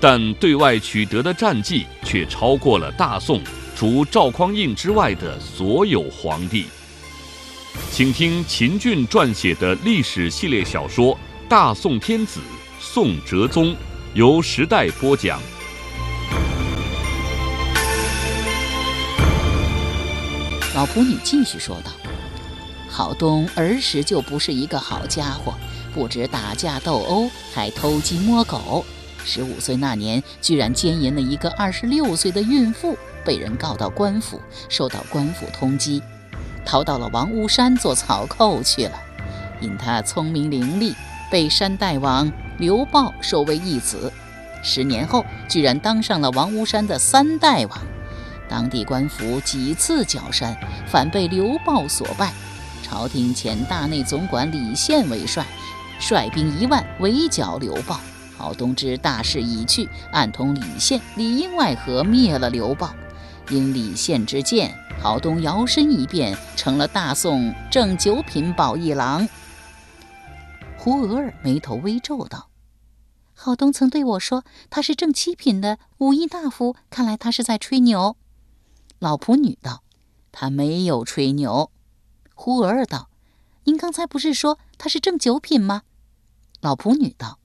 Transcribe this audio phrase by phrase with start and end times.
[0.00, 3.40] 但对外取得的战绩却超过了大宋。
[3.76, 6.66] 除赵匡胤之外的所有皇帝，
[7.92, 11.14] 请听秦俊撰写的历史系列小说
[11.48, 12.40] 《大宋天子
[12.80, 13.66] 宋哲宗》，
[14.14, 15.40] 由时代播讲。
[20.74, 21.92] 老仆女继续说道
[22.90, 25.54] ：“郝东儿时就不是一个好家伙，
[25.94, 28.84] 不止打架斗殴，还偷鸡摸狗。
[29.28, 34.40] 十五岁那年，居然奸淫了一个二十六岁的孕妇。”被人告到官府，
[34.70, 36.00] 受到官府通缉，
[36.64, 38.92] 逃到了王屋山做草寇去了。
[39.60, 40.94] 因他聪明伶俐，
[41.30, 44.10] 被山大王刘豹收为义子。
[44.62, 47.78] 十年后，居然当上了王屋山的三代王。
[48.48, 50.56] 当地官府几次剿山，
[50.86, 52.32] 反被刘豹所败。
[52.82, 55.44] 朝廷遣大内总管李宪为帅，
[56.00, 58.00] 率兵一万围剿刘豹。
[58.38, 62.94] 郝东知大势已去，暗通李宪，里应外合灭了刘豹。
[63.50, 64.72] 因李宪之见，
[65.02, 69.28] 郝东摇身一变成了大宋正九品宝一郎。
[70.76, 72.48] 胡娥儿眉头微皱道
[73.34, 78.16] ：“郝东曾对我说他是正七品的武艺大夫，看来他是在吹牛。”
[79.00, 79.82] 老仆女道
[80.30, 81.72] ：“他没有吹牛。”
[82.34, 83.08] 胡娥儿道
[83.64, 85.82] ：“您刚才不是说他是正九品吗？”
[86.62, 87.38] 老仆女道：“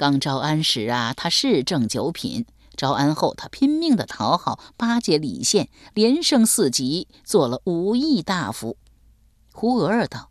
[0.00, 8.78] 刚招安时啊，他是正九品。”招安后，他拼命的讨好巴结李宪，连升四级，做了武义大夫。
[9.52, 10.30] 胡娥儿道：“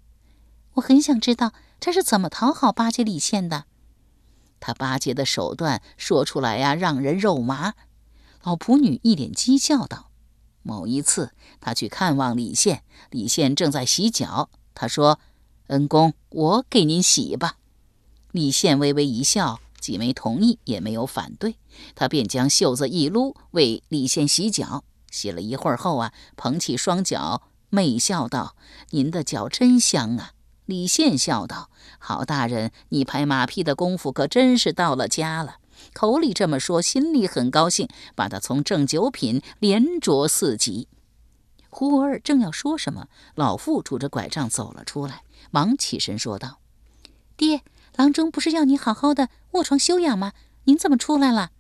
[0.74, 3.66] 我很想知道他是怎么讨好巴结李宪的。
[4.60, 7.76] 他巴结的手段说出来呀，让人肉麻。”
[8.42, 10.10] 老仆女一脸讥笑道
[10.64, 12.82] ：“某一次，他去看望李宪，
[13.12, 15.20] 李宪正在洗脚，他说
[15.70, 17.58] ：‘恩公，我给您洗吧。’
[18.32, 21.56] 李宪微微一笑。”既没同意，也没有反对，
[21.96, 24.84] 他便将袖子一撸，为李宪洗脚。
[25.10, 28.58] 洗了一会儿后啊，捧起双脚，媚笑道
[28.92, 30.34] ：“您的脚真香啊！”
[30.68, 35.60] 李宪笑道：“郝大人，你拍马屁的功夫可真是到了家了。”
[35.94, 40.90] 口里这么说，心里很高兴，把他从正九品连着四级。
[41.70, 46.60] 胡儿正要说什么，老妇拄着拐杖走了出来，忙起身说道
[47.38, 47.62] ：“爹。”
[48.00, 50.32] 郎中不是要你好好的卧床休养吗？
[50.64, 51.52] 您怎么出来了？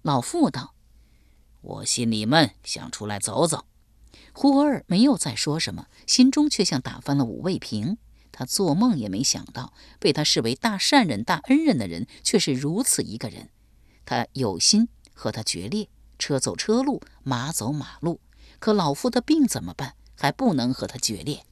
[0.00, 0.72] 老妇道
[1.60, 3.66] ：“我心里闷，想出来走走。”
[4.32, 7.98] 胡儿没有再说什么，心中却像打翻了五味瓶。
[8.32, 13.50] 他做梦也没想到，被他视为大善人、大恩人的人，却是如此一个人。
[14.06, 18.22] 他有心和他决裂，车走车路，马走马路。
[18.58, 19.96] 可老夫的病怎么办？
[20.16, 21.44] 还不能和他决裂。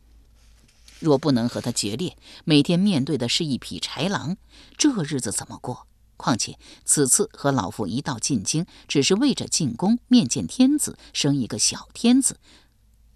[0.98, 4.36] 若不能和他决裂，每天面对的是一匹豺狼，
[4.76, 5.86] 这日子怎么过？
[6.16, 12.38] 况且此次和老夫一道进京，只是为着进宫面见天子，生一个小天子，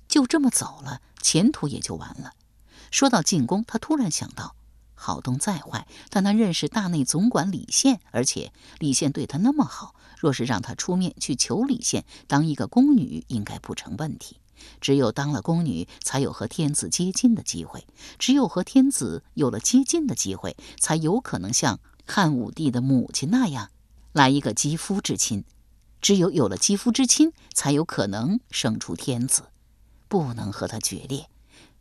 [0.06, 2.34] 就这么走了，前途也就完了。
[2.90, 4.54] 说到进宫，他突然想到，
[4.94, 14.39] 郝东再坏，但他认识大内总管李宪，而且李宪对他那么好，若是让他出面去求李宪当一个宫女，应该不成问题。
[14.80, 17.80] 只有当了宫女，才有和天子接近的机会；
[18.18, 23.70] 只有和天子有了接近的机会，才有可能像汉武帝的母亲那样
[24.12, 25.42] 来一个肌肤之亲；
[26.00, 29.44] 只有有了肌肤之亲，才有可能生出天子。
[30.08, 31.30] 不能和他决裂，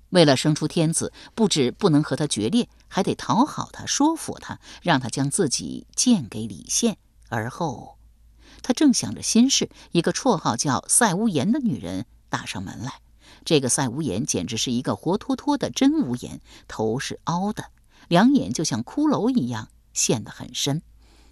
[0.10, 6.98] 为了生出天子，不止不能和他决裂，还得讨好他，说服他，让他将自己献给李宪。
[7.30, 7.98] 而后，
[8.62, 12.06] 他正想着心事，一个绰号叫赛无言的女人。
[12.30, 13.02] 打上门来，
[13.44, 17.72] 这个赛无言简直是一个活脱脱的真无言，头是凹的，
[18.08, 20.81] 两眼就像骷髅一样陷得很深，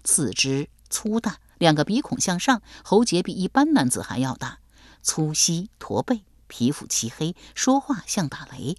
[0.04, 4.58] 四肢粗大，两个鼻孔向上，喉结比一般男子还要大，
[5.02, 8.76] 粗膝驼背，皮肤漆黑，说话像打雷。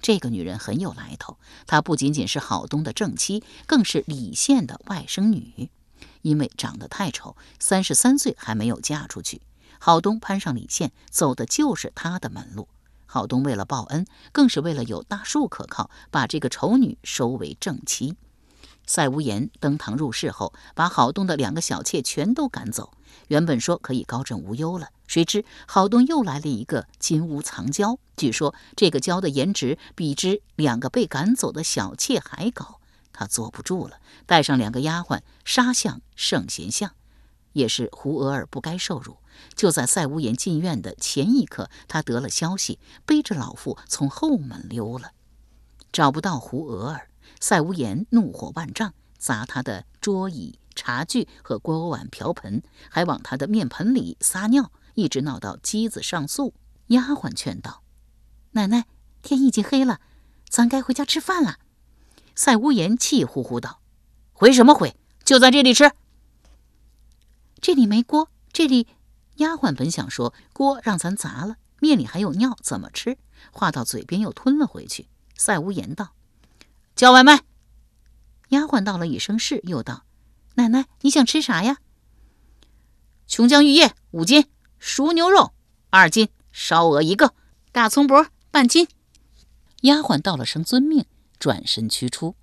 [0.00, 5.70] 这个女人很有来头，她不仅仅是郝东的正妻，更是李宪的外甥女，
[6.22, 9.40] 因为长得太丑，三十三岁还没有嫁出去。
[9.78, 12.68] 郝东攀上李宪，走的就是他的门路。
[13.06, 18.16] 郝东为了报恩，更是为了有大树可靠，把这个丑女收为正妻。
[18.86, 22.92] 赛无言登堂入室后，把郝东的两个小妾全都赶走。
[23.28, 27.98] 原本说可以高枕无忧了，谁知郝东又来了一个金屋藏娇。
[28.16, 32.80] 据说这个娇的颜值比之两个被赶走的小妾还高，
[33.12, 36.92] 他坐不住了，带上两个丫鬟杀向圣贤巷。
[37.52, 39.18] 也是胡娥儿不该受辱。
[39.54, 45.12] 就在赛无言进院的前一刻，他得了消息，背着老妇从后门溜了，
[45.92, 47.10] 找不到胡娥儿。
[47.40, 56.54] 赛无言怒火万丈，砸他的桌椅、茶具和锅碗瓢盆，还往他的面盆里撒尿，一直闹到机子上诉。
[56.88, 57.82] 丫鬟劝道
[58.52, 58.86] ：“奶奶，
[59.22, 60.00] 天已经黑了，
[60.48, 61.58] 咱该回家吃饭了。”
[62.34, 63.80] 赛无言气呼呼道
[64.32, 64.96] ：“回什么回？
[65.22, 65.92] 就在这里吃。
[67.60, 68.86] 这里没锅，这里……”
[69.36, 73.18] 丫鬟本想说锅让咱砸了，面里还有尿，怎么吃？
[73.52, 75.06] 话到嘴边又吞了回去。
[75.36, 76.10] 赛无言道。
[76.96, 77.42] 叫外卖。
[78.48, 80.04] 丫鬟道了一声是，又道
[80.56, 81.78] ：“奶奶，你想吃啥呀？”
[83.28, 84.46] 琼浆玉液五斤，
[84.78, 85.52] 熟牛肉
[85.90, 87.34] 二斤，烧鹅一个，
[87.70, 88.88] 大葱脖半斤。
[89.82, 91.06] 丫鬟道了声遵命，
[91.38, 92.34] 转身驱出。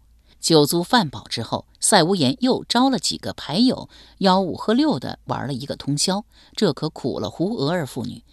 [0.45, 3.89] 酒足饭饱之后，赛无言又招了几个牌友，
[4.19, 6.23] 吆五喝六的玩了一个通宵。
[6.55, 8.23] 这可苦了胡娥儿妇女。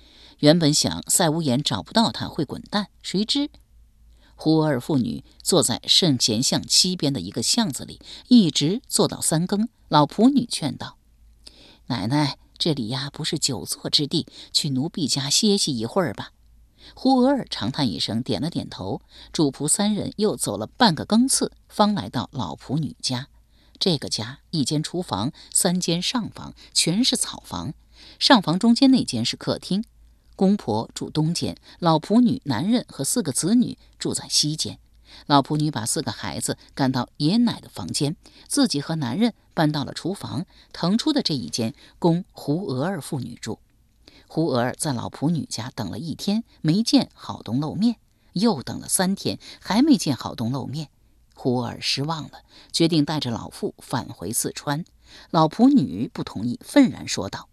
[0.41, 3.49] 原本想赛无言找不到他会滚蛋，谁知……
[4.37, 7.99] 胡儿妇女坐在圣贤巷西边的一个巷子里，
[8.29, 9.71] 一直坐到三更。
[9.89, 10.99] 老仆女劝道
[11.89, 16.33] ：“奶奶，这里呀不是久坐之地，去奴婢家歇息一会儿吧。”
[16.95, 19.01] 胡娥儿长叹一声，点了点头。
[19.33, 23.29] 主仆三人又走了半个更次，方来到老仆女家。
[23.79, 27.75] 这个家一间厨房，三间上房，全是草房。
[28.19, 29.85] 上房中间那间是客厅。
[30.37, 34.79] 公婆住东间，老仆女、男人和四个子女住在西间。
[35.27, 38.17] 老仆女把四个孩子赶到爷奶的房间，
[38.49, 43.59] 自己和男人搬到了厨房腾出的这一间，供胡娥儿妇女住。
[44.35, 47.97] 胡娥儿在老仆女家等了一天，没见郝东露面，
[48.33, 50.89] 又等了三天，还没见郝东露面。
[51.35, 52.41] 胡娥儿失望了，
[52.73, 54.87] 决定带着老妇返回四川。
[55.29, 57.51] 老仆女不同意，愤然说道：“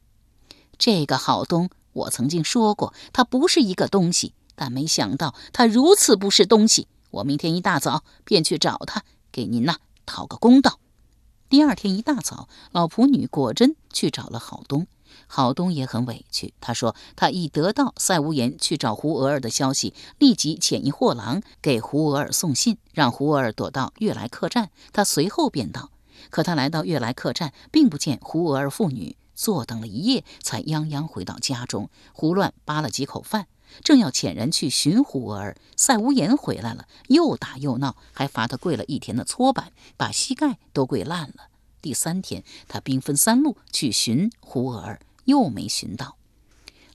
[0.79, 6.87] 这个郝东。”我曾经说过，他不是一个东西，但没想到他如此不是东西。
[7.11, 9.03] 我明天一大早便去找他，
[9.33, 10.79] 给您呐讨个公道。
[11.49, 14.87] 第二天一大早，老仆女果真去找了郝东。
[15.27, 24.69] 郝东也很委屈，他说他已得到赛无言去找胡娥儿的消息，立即遣一货郎给胡娥儿送信，让胡娥儿躲到悦来客栈。
[24.91, 25.91] 他随后便到，
[26.29, 29.15] 可他来到悦来客栈，并不见胡娥儿妇女。
[29.35, 33.47] 坐等了一夜，才泱泱回到家中，胡乱扒了几口饭，
[33.81, 41.48] 正要遣人去寻胡娥儿，赛无言回来了，又打又闹，还罚他跪了一天的搓板，把膝盖都跪烂了。
[41.81, 46.17] 第三天，他兵分三路去寻胡娥儿，又没寻到。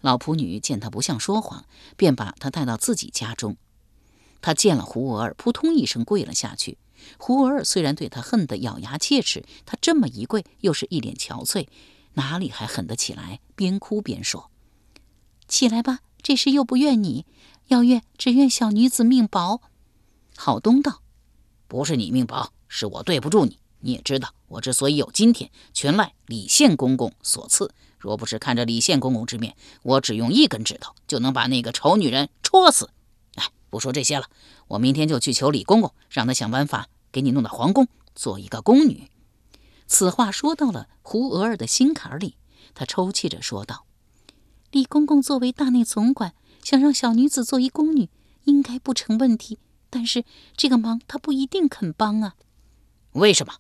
[0.01, 1.65] 老仆女见他不像说谎，
[1.97, 3.57] 便把他带到自己家中。
[4.43, 6.77] 他见了胡娥儿，扑通一声跪了下去。
[7.17, 11.67] 胡娥儿虽然对他恨得咬牙切齿，他这么一跪，又是一脸憔悴。
[12.15, 13.41] 哪里还狠得起来？
[13.57, 14.51] 边哭边说
[15.49, 17.25] ：“起来吧，这事又不怨你，
[17.69, 19.63] 要怨只怨小女子命薄。”
[20.37, 21.01] 郝东道
[21.67, 23.59] ：“不是你命薄，是我对不住你。
[23.81, 27.73] 你也知道，我之所以有今天，全赖李宪公公所赐。
[27.99, 32.91] 若不是看着李宪公公之面，我只用一根指头就能把那个丑女人戳死。
[33.35, 34.29] 哎，不说这些了，
[34.69, 39.11] 我明天就去求李公公，让他想办法给你弄到皇宫做一个宫女。”
[39.89, 42.37] 此话说到了胡娥儿的心坎里，
[42.75, 43.87] 他抽泣着说道
[44.71, 48.09] ：“李公公作为大内总管，想让小女子做一宫女，
[48.45, 49.59] 应该不成问题。
[49.91, 50.25] 但是
[50.57, 52.35] 这个忙他不一定肯帮啊。
[53.15, 53.55] ”“为什么？”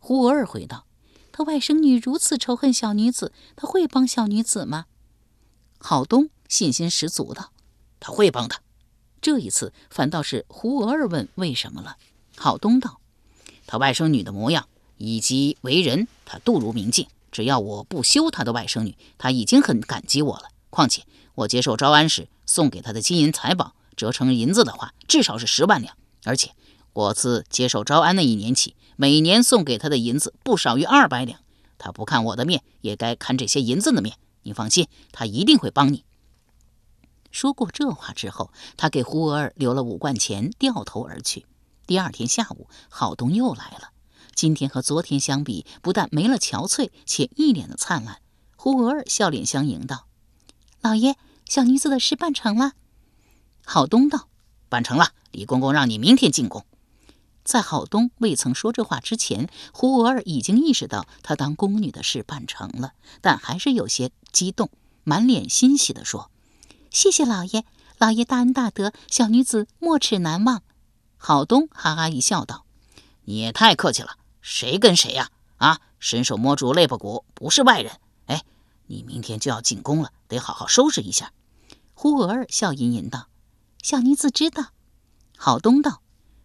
[0.00, 0.84] 胡娥儿回道
[1.30, 4.86] ：“他外甥女如此仇恨小女子，他会帮小女子吗？”
[5.78, 7.52] 郝东信心十足道
[8.00, 8.56] ：“他会帮的。”
[9.22, 11.96] 这一次反倒是胡娥儿问为什么了。
[12.36, 13.00] 郝东道
[13.68, 14.66] ：“他外甥女的模样。”
[15.02, 17.06] 以及为人，他度如明镜。
[17.32, 20.50] 只要我不休他的外甥女，他已经很感激我了。
[20.68, 21.04] 况且
[21.36, 25.96] 我接受招安时送给他的金银财宝，折成银子的话，至少是十万两。
[26.24, 26.50] 而且
[26.92, 31.40] 我自接受招安那一年起，每年送给他的银子不少于二百两。
[31.78, 34.18] 他不看我的面，也该看这些银子的面。
[34.42, 36.04] 你放心，他一定会帮你。
[37.30, 41.46] 说过这话之后，他给胡娥儿留了五贯钱，掉头而去。
[41.86, 43.92] 第二天下午，郝东又来了。
[44.34, 48.20] 今天和昨天相比，不但没了憔悴，且一脸的灿烂。
[48.54, 50.08] 胡娥儿笑脸相迎道
[50.82, 51.16] ：“老爷，
[51.48, 52.72] 小女子的事办成了。”
[53.64, 54.28] 郝东道
[54.68, 56.66] ：“办成了，李公公让你明天进宫。”
[57.50, 64.70] 在郝东未曾说这话之前，胡娥儿已经意识到他当宫女的事办成了，但还是有些激动，
[65.02, 66.30] 满脸欣喜地说
[66.92, 67.64] ：“谢谢老爷，
[67.98, 70.62] 老爷大恩大德，小女子没齿难忘。”
[71.18, 72.64] 郝东哈哈一笑，道
[73.26, 75.30] ：“你也太客气了，谁跟谁呀？
[75.56, 77.94] 啊，伸手摸住肋巴骨，不是外人。
[78.26, 78.44] 哎，
[78.86, 81.32] 你明天就要进宫了，得好好收拾一下。”
[81.94, 83.26] 胡娥儿笑吟吟道
[83.82, 84.66] ：“小女子知道。”
[85.36, 86.00] 郝东道。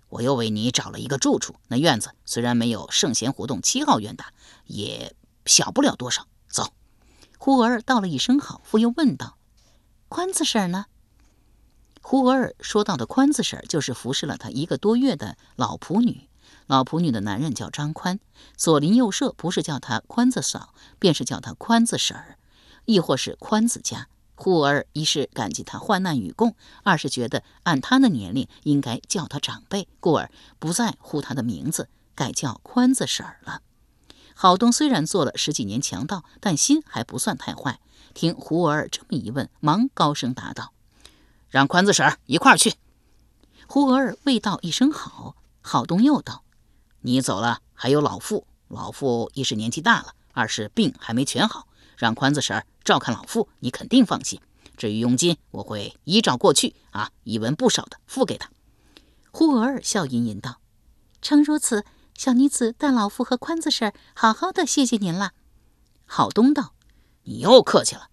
[0.10, 4.32] 我又为你找了一个住处，那院子虽然没有圣贤胡同七号院大，
[4.66, 6.28] 也小不了多少。
[6.48, 6.74] 走。
[7.38, 9.38] 胡娥儿道了一声好，复又问道
[10.08, 10.86] ：“宽子婶呢？”
[12.02, 16.30] 胡娥儿说到的宽子婶，就是服侍了他一个多月的老仆女。
[16.68, 18.20] 老仆女的男人叫张宽，
[18.56, 22.38] 左邻右舍不是叫他宽子嫂，便是叫他宽子婶儿，
[22.86, 24.08] 亦或是宽子家。
[24.36, 33.62] 胡儿一是感激他患难与共，二是觉得按他的年龄应该叫他长辈，故而不再呼他的名字，改叫宽子婶儿了。
[34.36, 37.80] 郝东虽然做了十几年强盗，但心还不算太坏。
[38.14, 40.74] 听胡儿这么一问，忙高声答道
[41.50, 42.76] ：“让宽子婶儿一块儿去。”
[43.68, 46.44] 胡儿未道一声好，郝东又道
[47.02, 48.46] ：“你走了，还有老妇。
[48.68, 54.40] 老妇一是年纪大了，二是病还没全好。”让宽子婶儿照看老妇，你肯定放心。
[54.78, 58.50] 至于佣金，我会依照过去啊，一文不少的付给他。
[59.32, 60.60] 胡娥儿笑吟吟道
[61.22, 65.32] ：“诚如此，小女子代老妇和宽子婶儿好好的谢谢您了。”
[66.06, 66.74] 郝东道
[67.24, 68.10] ：“你又客气了，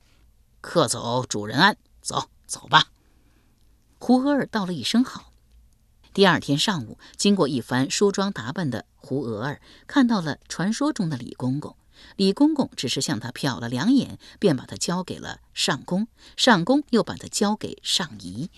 [0.60, 2.86] 客走主人安，走走吧。”
[3.98, 5.32] 胡娥儿道了一声好。
[6.14, 11.76] 第二天上午，经过一番梳妆打扮的胡娥儿，看到了传说中的李公公。
[12.16, 16.08] 李公公只是向他瞟了两眼，便把他交给了上宫。
[16.36, 18.50] 上宫又把他交给上仪。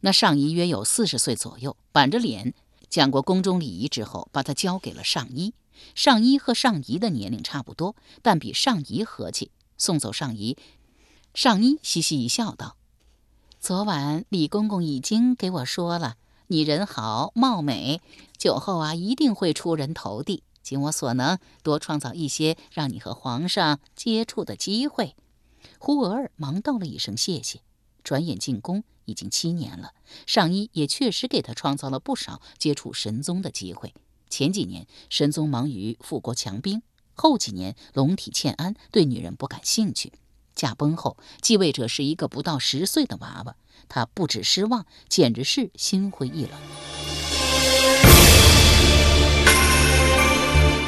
[0.00, 2.54] 那上仪约有四十岁左右，板着脸，
[2.88, 5.54] 讲过宫中礼仪之后，把他交给了上衣。
[5.94, 9.50] 上衣和上仪的年龄差不多，但比上仪和气。
[9.78, 10.56] 送走上仪，
[11.34, 12.76] 上衣嘻嘻一笑，道
[13.60, 18.00] ：“昨晚李公公已经给我说了，你人好貌美，
[18.38, 25.14] 酒后啊一定会出人头地。”尽我所能，多创造一些让你和皇上接触的机会。
[25.78, 27.60] 胡娥儿忙道了一声谢谢，
[28.02, 29.92] 转眼进宫已经七年了。
[30.26, 33.94] 上衣也确实给他创造了不少接触神宗的机会。
[34.28, 36.82] 前几年神宗忙于富国强兵，
[37.14, 40.14] 后几年龙体欠安，对女人不感兴趣。
[40.56, 43.54] 驾崩后，继位者是一个不到十岁的娃娃，
[43.88, 48.15] 他不止失望，简直是心灰意冷。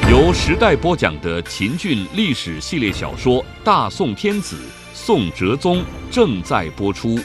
[0.09, 4.55] 由时代播讲的秦俊历史系列小说《大宋天子·
[4.91, 5.77] 宋哲宗》
[6.09, 7.19] 正在播出。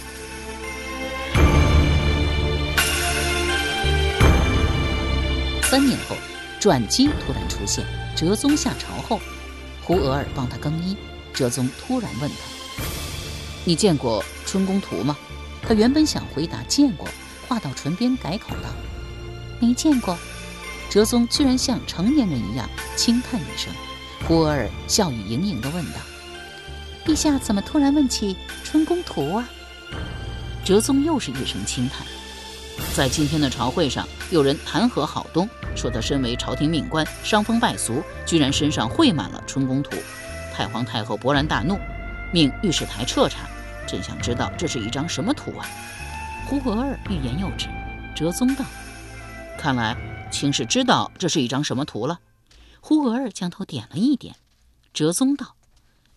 [5.62, 6.14] 三年后，
[6.60, 7.86] 转机突然出现。
[8.14, 9.18] 哲宗下朝后，
[9.80, 10.94] 胡娥儿帮他更衣。
[11.32, 12.36] 哲宗突然问他
[13.64, 15.16] ：“你见过春宫图吗？”
[15.66, 17.08] 他原本想回答见过，
[17.48, 18.68] 话到唇边改口道
[19.58, 20.18] ：“没见过。”
[20.94, 23.72] 哲宗居然像成年人一样轻叹一声，
[24.28, 25.98] 胡娥儿笑语盈盈地问道
[27.04, 29.48] ：“陛下怎么突然问起春宫图啊？”
[30.64, 32.06] 哲宗又是一声轻叹。
[32.94, 39.96] 在今天的朝会上，有人弹劾郝东，说他身为朝廷命官，伤风败俗，居然身上绘满了春宫图。
[40.54, 41.76] 太皇太后勃然大怒，
[42.32, 43.40] 命御史台彻查。
[43.84, 45.66] 朕想知道这是一张什么图啊？
[46.46, 47.66] 胡娥儿欲言又止。
[48.14, 48.64] 哲宗道
[49.58, 49.96] ：“看来。”
[50.34, 52.18] 卿是知道这是一张什么图了？
[52.80, 54.34] 胡娥儿将头点了一点。
[54.92, 55.54] 哲宗道：“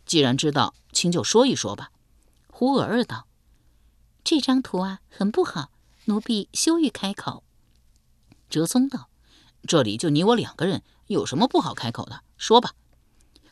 [0.08, 1.92] 既然知道，卿就说一说吧。”
[2.50, 3.28] 胡娥儿道
[4.26, 5.70] ：“这张图啊，很不好，
[6.06, 7.44] 奴婢羞于开口。”
[8.50, 9.08] 哲宗道
[9.68, 12.24] ：“这里就你我两个人，有什么不好开口的？
[12.38, 12.72] 说吧。”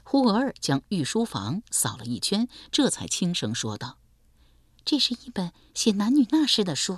[0.01, 3.99] 胡娥儿将御书房扫了一圈，这才轻声说道
[4.83, 6.97] ：“这是一本写男女那事的书，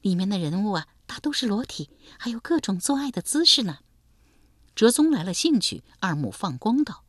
[0.00, 3.78] 里面的人物啊。”大都是裸体，还有各种做爱的姿势呢。
[4.76, 7.02] 哲宗来了兴趣，二目放光道：“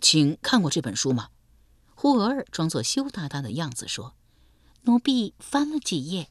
[0.00, 1.30] 请看过这本书吗？”
[1.96, 4.14] 胡娥儿装作羞答答的样子说
[4.82, 6.28] ：“奴婢翻了几页。”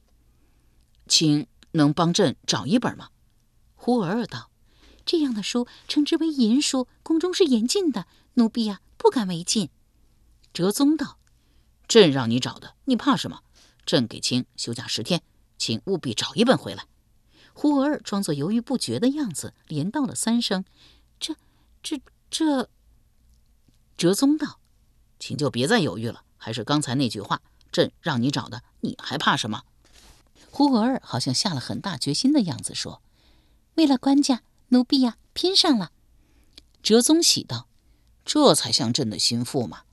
[1.09, 3.09] 请能帮朕找一本吗？
[3.75, 4.51] 胡娥儿道
[5.03, 9.69] ：“这样的书称之为淫书，宫中是严禁的，奴婢啊不敢违禁。”
[10.53, 11.17] 哲宗道
[11.89, 13.41] ：“朕让你找的，你怕什么？
[13.85, 15.23] 朕给卿休假十天。”
[15.63, 16.85] 请务必找一本回来。
[17.53, 20.65] 胡娥儿装作犹豫不决的样子，连道了三声
[21.21, 21.37] ：“这、
[21.81, 22.69] 这、这。”
[23.95, 24.59] 哲宗道
[25.19, 27.41] ：“请就别再犹豫了，还是刚才那句话，
[27.71, 29.63] 朕让你找的，你还怕什么？”
[30.51, 33.01] 胡娥儿好像下了很大决心的样子，说
[33.75, 35.93] ：“为了官家，奴婢呀拼上了。
[36.81, 37.69] 哲宗喜道
[38.25, 39.83] ：“这才像朕的心腹嘛。”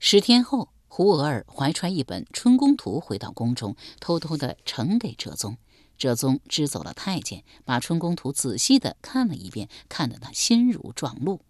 [0.00, 5.58] 十天后，胡娥儿怀揣一本《春宫图》回到宫中，偷偷的呈给哲宗。
[5.98, 11.42] 哲宗支走了太监，把《春宫图》仔细的看了一遍，看得他心如撞鹿。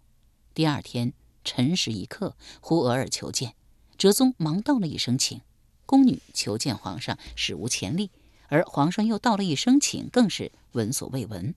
[0.53, 1.13] 第二天
[1.45, 3.53] 辰时一刻，胡娥儿求见，
[3.97, 5.39] 哲宗忙道了一声请。
[5.85, 8.11] 宫女求见皇上，史无前例，
[8.49, 11.55] 而皇上又道了一声请，更是闻所未闻。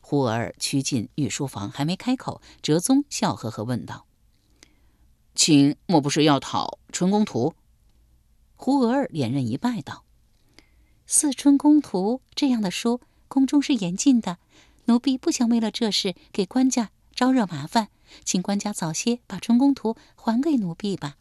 [0.00, 4.06] 胡娥儿趋近御书房，还没开口，哲宗笑呵呵问道
[5.38, 7.50] ：“请莫不是要讨《春宫图》？”
[8.56, 10.04] 胡娥儿连任一拜道。
[11.06, 14.38] 《四春宫图》这样的书，宫中是严禁的。
[14.86, 17.88] 奴婢不想为了这事给官家招惹麻烦，
[18.24, 21.16] 请官家早些把《春宫图》还给奴婢吧。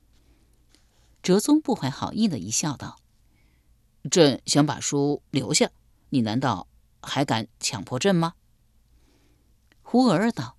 [1.21, 2.97] 哲宗不怀好意的一笑，道
[4.09, 5.69] ：“朕想把书留下，
[6.09, 6.67] 你难道
[7.03, 8.33] 还敢强迫朕吗？”
[9.83, 10.57] 胡娥儿道：“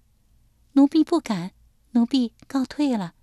[0.75, 1.51] 奴婢不敢，
[1.91, 3.15] 奴婢告退了。”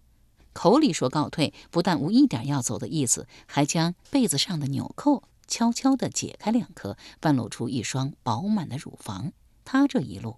[0.56, 5.24] 口里说告退，不但无一点要走的意思，还将被子上的纽扣。
[5.48, 9.32] 悄悄地解开两颗，半露出一双饱满的乳房。
[9.64, 10.38] 他这一路，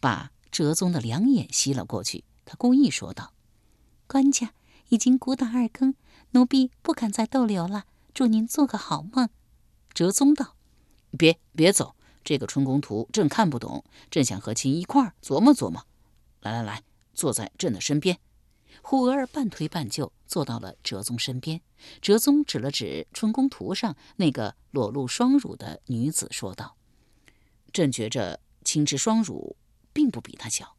[0.00, 2.24] 把哲宗的两眼吸了过去。
[2.44, 3.34] 他故意说道
[4.08, 4.54] ：“官家
[4.88, 5.94] 已经鼓打二更，
[6.32, 7.84] 奴婢不敢再逗留了。
[8.12, 9.28] 祝您做个好梦。”
[9.94, 10.56] 哲宗道
[11.16, 11.94] ：“别别走，
[12.24, 15.84] 这个春宫图朕看不懂，朕想和亲一块儿琢磨琢磨。
[16.40, 16.82] 来来来，
[17.14, 18.18] 坐在朕的身边。”
[18.82, 21.60] 胡娥儿半推半就坐到了哲宗身边。
[22.00, 26.76] 哲宗指了指春宫图上那个裸露双乳的女子，说道
[27.72, 29.56] ：“朕觉着青之双乳
[29.92, 30.76] 并不比她小。”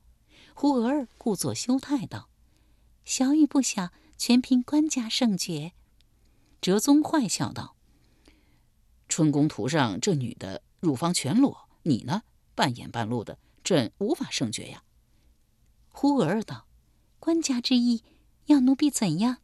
[0.53, 2.29] 胡娥儿故作羞态道
[3.05, 5.73] ：“小与不小，全凭官家圣决。”
[6.59, 7.75] 哲宗坏笑道
[9.07, 12.23] ：“春宫图上这女的乳房全裸，你呢，
[12.55, 14.83] 半掩半露的，朕无法圣决呀。”
[15.93, 16.65] 胡娥儿道。
[17.19, 18.01] 官家之意，
[18.45, 19.37] 要奴婢怎样？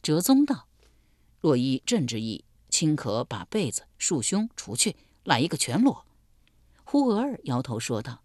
[0.00, 0.68] 哲宗道
[1.40, 6.06] ：“若依朕之意，卿可把被子束胸除去，来一个全裸。”
[6.84, 8.22] 胡娥儿摇头说道：“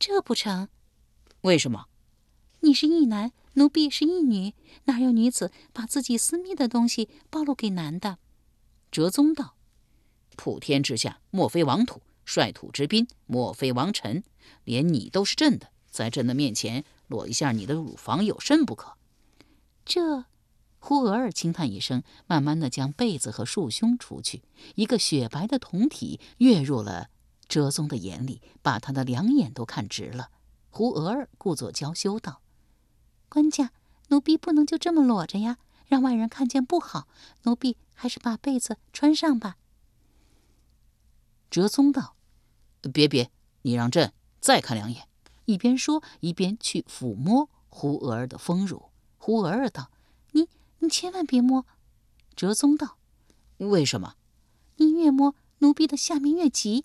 [0.00, 0.68] 这不成。
[1.42, 1.86] 为什么？
[2.60, 4.52] 你是一男，奴婢是一女，
[4.84, 8.18] 哪有女子把自己私密的东西暴露给男的？”
[8.90, 9.54] 哲宗道
[10.36, 14.24] ：“普天之下，莫非王土；率土之滨，莫非王臣。
[14.64, 18.92] 连你都是朕的，在朕的面前。”裸一下你的乳房有甚不可？
[19.84, 20.26] 这，
[20.78, 24.42] 胡娥儿轻叹一声，慢慢的将被子和束胸除去，
[24.76, 27.08] 一个雪白的酮体跃入了
[27.48, 30.30] 哲宗的眼里，把他的两眼都看直了。
[30.70, 32.42] 胡娥儿故作娇羞道
[33.28, 33.72] ：“官家，
[34.08, 37.08] 奴婢不能就这么裸着呀，让外人看见不好。
[37.44, 39.56] 奴婢还是把被子穿上吧。”
[41.50, 42.14] 哲宗道
[42.92, 43.30] ：“别别，
[43.62, 45.07] 你让朕再看两眼。”
[45.48, 48.90] 一边说，一边去抚摸胡娥儿的丰乳。
[49.16, 49.90] 胡娥儿道
[50.32, 50.46] ：“你
[50.80, 51.64] 你千万别摸。”
[52.36, 52.98] 哲宗道
[53.56, 54.16] ：“为什么？
[54.76, 56.84] 你越摸，奴婢的下面越急。”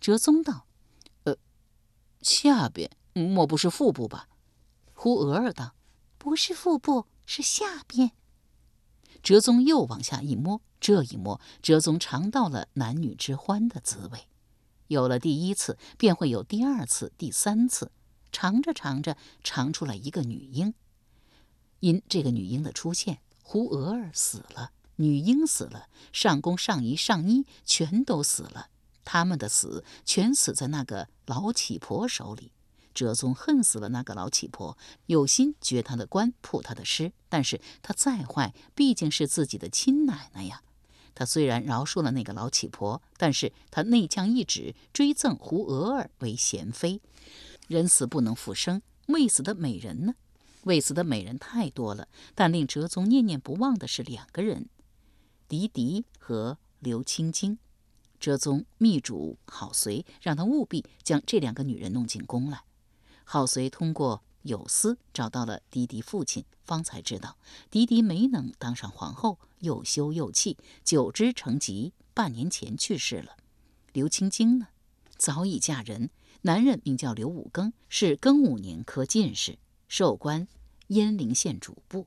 [0.00, 0.64] 哲宗道
[1.24, 1.36] ：“呃，
[2.22, 4.30] 下边莫不是腹部吧？”
[4.94, 5.74] 胡娥儿道
[6.16, 8.12] ：“不是腹部，是下边。”
[9.22, 14.26] 哲宗又往下一摸，这一摸，哲宗尝到了男女之欢的滋味。
[14.88, 17.90] 有了第一次，便会有第二次、第三次。
[18.32, 20.74] 尝着尝着，尝出来一个女婴。
[21.80, 28.68] 因这个女婴的出现，胡娥儿死了，女婴死了，上宫、上仪、上衣全都死了。
[29.04, 32.52] 他们的死，全死在那个老乞婆手里。
[32.94, 37.12] 哲宗恨死了那个老乞婆，有心掘他的官，破他的尸。
[37.28, 40.62] 但是他再坏，毕竟是自己的亲奶奶呀。
[41.14, 47.00] 他虽然饶恕了那个老乞婆，但是他内降一旨，追赠胡娥儿为贤妃。
[47.68, 50.14] 人死不能复生，未死的美人呢？
[50.64, 54.68] 未死的美人太多了，但令哲宗念念不忘的是两个人：
[55.48, 57.58] 狄狄和刘青青。
[58.18, 62.62] 哲宗密嘱郝随，让他务必将这两个女人弄进宫来。
[63.24, 67.36] 郝随通过有司找到了狄狄父亲，方才知道
[67.70, 69.38] 狄狄没能当上皇后。
[69.60, 73.34] 又羞又气，久之成疾，半年前去世了。
[73.94, 74.68] 刘青青呢，
[75.16, 76.10] 早已嫁人，
[76.42, 80.46] 男人名叫刘武庚，是庚午年科进士，授官
[80.88, 82.06] 鄢陵县主簿。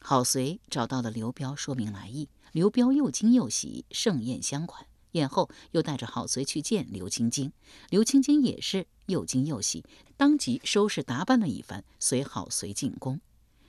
[0.00, 2.28] 郝随找到了刘彪，说明来意。
[2.50, 4.86] 刘彪又惊又喜，盛宴相款。
[5.16, 7.52] 宴后又带着郝随去见刘青青，
[7.90, 9.84] 刘青青也是又惊又喜，
[10.16, 13.20] 当即收拾打扮了一番，随郝随进宫。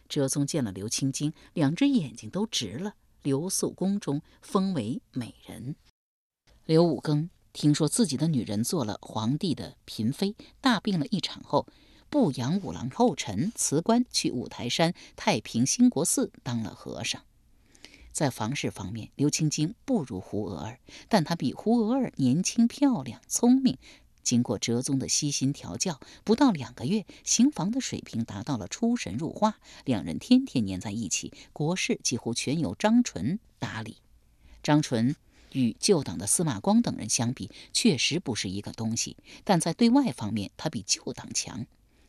[0.10, 2.94] 哲宗见了刘青青，两只眼睛都直了。
[3.24, 5.76] 留宿宫中，封为美人。
[6.66, 11.68] 刘武庚听说自己的女人做了皇帝的嫔妃，大病了一场后，
[12.10, 17.22] 不扬五郎后尘，辞官去五台山太平兴国寺当了和尚。
[18.18, 23.78] 在房事方面，刘青金不如胡娥儿，但她比胡娥儿年轻、漂亮、聪明。
[24.24, 29.60] 经过哲宗的悉心调教，不到两个月，行房的水平达到了出神入化。
[29.86, 33.98] 两人天天黏在一起，国事几乎全由张纯打理。
[34.64, 35.16] 张纯
[35.52, 41.68] 与旧党的司马光等人相比，确实不是一个东西，但在对外方面，他比旧党强。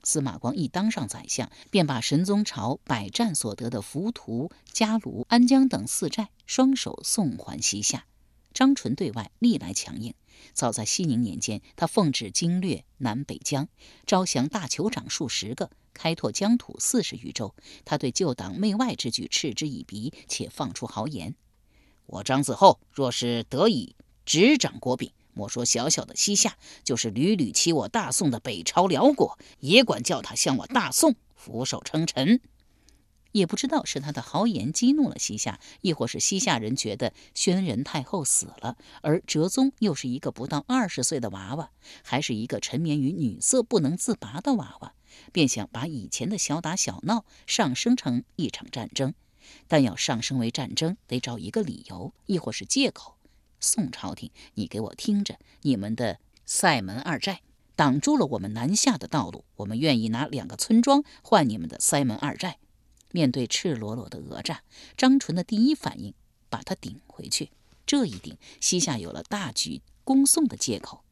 [0.08, 8.06] 司马光一当上宰相，便把神宗朝百战所得的浮屠、嘉卢、安江等四寨双手送还西夏。
[8.54, 10.14] 张纯对外历来强硬，
[10.54, 13.68] 早在熙宁年间，他奉旨经略南北疆，
[14.06, 17.54] 招降大酋长数十个，开拓疆土四十余州。
[17.84, 21.34] 他对旧党媚外之举嗤之以鼻，且放出豪言
[22.06, 23.94] ：“我张子厚若是得以
[24.24, 32.40] 执掌国柄。”莫说小小的西夏，就是屡屡欺我大宋的北朝辽国，也管叫他向我大宋俯首称臣。
[33.30, 41.70] 也不知道是他的豪言激怒了西夏，亦或是西夏人觉得宣仁太后死了，而哲宗又是一个不到二十岁的娃娃，
[42.02, 44.94] 还是一个沉湎于女色不能自拔的娃娃，
[45.30, 49.14] 便想把以前的小打小闹上升成一场战争。
[49.68, 53.17] 但要上升为战争，得找一个理由，亦或是借口。
[53.60, 55.38] 宋朝廷，你给我听着！
[55.62, 57.42] 你们的塞门二寨
[57.76, 62.58] 挡住了我们南下的道路，我们愿意拿两个村庄换你们的塞门二寨。
[63.10, 64.62] 面对赤裸裸的讹诈，
[64.96, 66.14] 张纯的第一反应
[66.48, 67.50] 把他顶回去。
[67.86, 71.02] 这一顶，西夏有了大举攻宋的借口。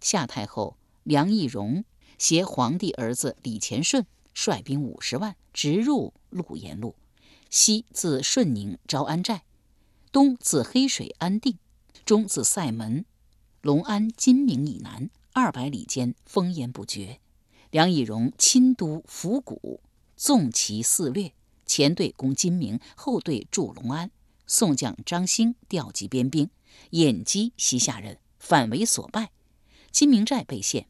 [0.00, 1.84] 夏太后梁懿荣
[2.18, 6.94] 携皇帝儿子李乾顺率兵五十万直入陆延路，
[7.48, 9.44] 西自顺宁招安寨，
[10.12, 11.58] 东自黑水安定。
[12.06, 13.04] 中自塞门、
[13.62, 17.18] 隆安、金明以南二百里间，烽烟不绝。
[17.72, 19.80] 梁以荣亲都府谷，
[20.16, 21.34] 纵其肆掠，
[21.66, 24.12] 前队攻金明，后队驻隆安。
[24.46, 26.48] 宋将张兴调集边兵，
[26.90, 29.32] 掩击西夏人，反为所败。
[29.90, 30.86] 金明寨被陷，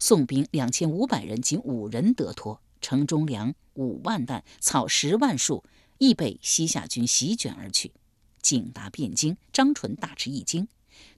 [0.00, 2.60] 宋兵两千五百人，仅五人得脱。
[2.80, 5.62] 城中粮五万担，草十万束，
[5.98, 7.92] 亦被西夏军席卷而去。
[8.42, 10.68] 警达汴京，张纯大吃一惊，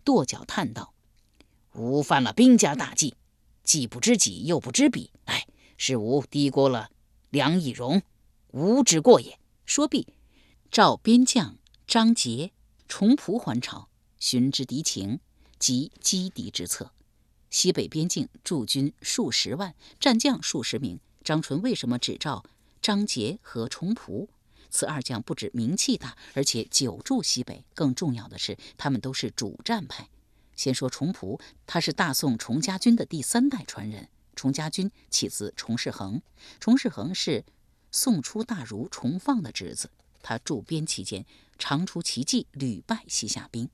[0.05, 0.93] 跺脚叹道
[1.75, 3.15] ：“吾犯了兵家大忌，
[3.63, 5.11] 既不知己，又不知彼。
[5.25, 6.91] 哎，是吾低估了
[7.31, 8.03] 梁以荣，
[8.49, 10.07] 吾之过也。”说毕，
[10.71, 11.57] 召边将
[11.87, 12.53] 张杰、
[12.89, 15.21] 重仆还朝，寻知敌情
[15.59, 16.93] 及击敌之策。
[17.49, 20.99] 西北边境驻军数十万，战将数十名。
[21.23, 22.43] 张纯为什么只召
[22.81, 24.27] 张杰和重仆？
[24.73, 27.65] 此二将不止名气大，而且久驻西北。
[27.75, 30.09] 更重要的是，他们都是主战派。
[30.57, 34.09] 先说重仆，他是大宋崇家军的第三代传人。
[34.35, 36.23] 崇家军起自崇世恒，
[36.59, 37.45] 崇世恒是
[37.91, 39.91] 宋初大儒重放的侄子。
[40.23, 41.27] 他驻边期间，
[41.59, 43.67] 常出奇计，屡败西夏兵。《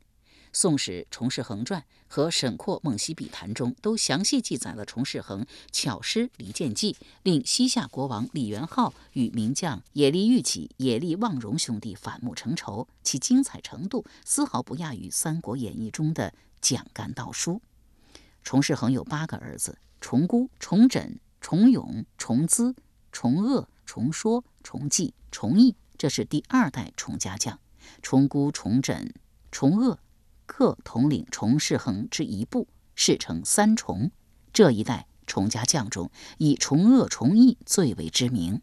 [0.60, 17.62] 宋史·重世恒传》和《沈括梦溪笔谈》中都详细记载了重世恒巧施离间计，令西夏国王李元昊与名将野利玉起、野利望荣兄弟反目成仇，其精彩程度丝毫不亚于《三国演义》中的蒋干盗书。
[18.42, 22.74] 重世恒有八个儿子：重孤、重枕、重勇、重资、
[23.12, 27.60] 重恶、重说、重记、重义，这是第二代重家将。
[28.02, 29.14] 重孤、重枕、
[29.52, 30.00] 重恶。
[30.48, 34.10] 各统领重世衡之一部，世称三重。
[34.52, 38.60] 这一代重家将中，以重鄂、重义最为知名。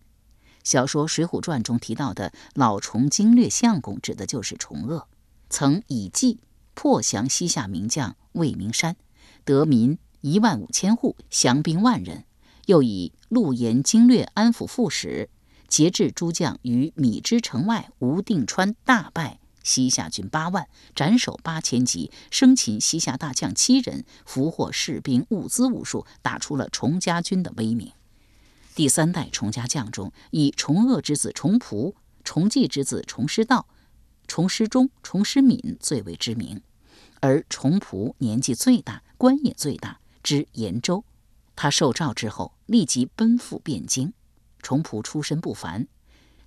[0.63, 5.07] 小说《水浒传》中提到的老重经略相公，指的就是重鄂，
[5.47, 6.39] 曾以计
[6.73, 8.97] 破降西夏名将魏明山，
[9.45, 12.25] 得民一万五千户，降兵万人。
[12.65, 15.29] 又以陆延经略安抚副使，
[15.67, 19.39] 节制诸将于米脂城外吴定川大败。
[19.65, 27.91] 西夏军八万，斩首八千级，生擒西夏大将七人，俘获士兵物资无数，打出了重家军的威名。
[28.75, 33.67] 第三代重家将中，以重鄂之子重仆、重济之子重师道、
[34.27, 36.61] 重师忠、重师敏最为知名。
[37.21, 41.03] 而重仆年纪最大，官也最大，知延州。
[41.55, 44.13] 他受诏之后，立即奔赴汴京。
[44.61, 45.87] 重仆出身不凡，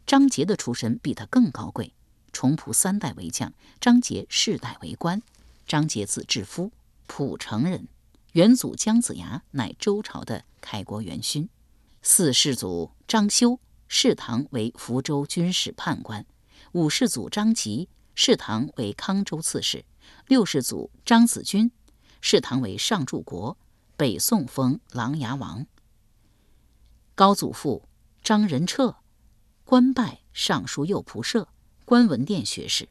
[0.07, 1.95] 张杰的出身比他更高贵。
[2.33, 5.23] 重仆三代为将，张杰世代为官。
[5.67, 6.73] 张杰字志夫，
[7.07, 7.89] 蒲城人，
[8.33, 11.49] 元祖姜子牙乃周朝的开国元勋。
[12.03, 16.25] 四世祖张修，世唐为福州军事判官。
[16.73, 19.85] 五世祖张吉，世唐为康州刺史。
[20.27, 21.71] 六世祖张子君，
[22.21, 23.59] 谥唐为上柱国，
[23.97, 25.67] 北宋封琅琊王。
[27.15, 27.89] 高祖父
[28.23, 28.97] 张仁彻，
[29.65, 31.49] 官拜尚书右仆射、
[31.89, 32.87] 官文殿学士。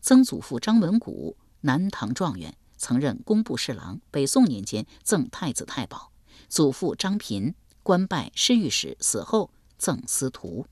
[0.00, 6.10] 曾祖父张文谷，南唐状元，曾任工部侍郎，北宋年间赠太子太保。
[6.48, 10.66] 祖父张平，官拜侍御史，死后赠司徒。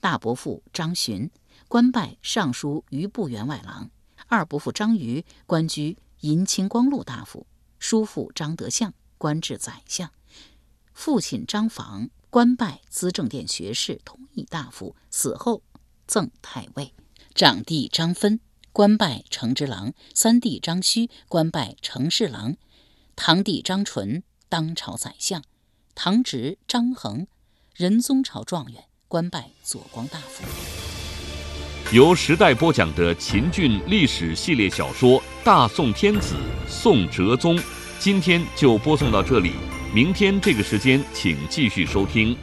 [0.00, 1.30] 大伯父张巡，
[1.68, 3.88] 官拜尚书余部员外郎。
[4.26, 7.46] 二伯父张瑜，官居银青光禄大夫。
[7.78, 10.10] 叔父张德相，官至宰相。
[10.92, 12.10] 父亲张房。
[12.28, 15.62] 官拜资政殿学士、通议大夫，死后
[16.06, 16.92] 赠太尉。
[17.34, 18.40] 长弟张芬，
[18.72, 22.54] 官拜承之郎；三弟张须，官拜承侍郎；
[23.14, 25.40] 堂弟张纯，当朝宰相；
[25.94, 27.26] 堂侄张衡，
[27.74, 30.44] 仁宗朝状元，官拜左光大夫。
[31.92, 36.34] 由时代播讲的秦俊历史系列小说《大宋天子·
[36.68, 37.56] 宋哲宗》，
[38.00, 39.52] 今天就播送到这里。
[39.94, 42.36] 明天这个时间，请继续收听。